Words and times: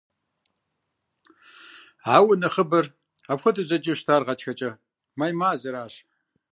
Ауэ 2.15 2.33
нэхъыбэр 2.41 2.85
апхуэдэу 3.31 3.67
зэджэу 3.69 3.97
щытар 3.99 4.21
гъатхэкӀэ 4.27 4.69
«май» 5.19 5.31
мазэращ. 5.39 5.93